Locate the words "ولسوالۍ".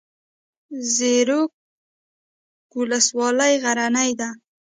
2.79-3.53